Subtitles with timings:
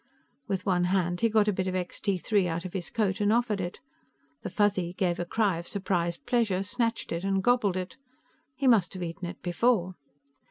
[0.47, 3.31] With one hand, he got a bit of Extee Three out of his coat and
[3.31, 3.79] offered it;
[4.41, 7.97] the Fuzzy gave a cry of surprised pleasure, snatched it and gobbled it.
[8.55, 9.93] He must have eaten it before.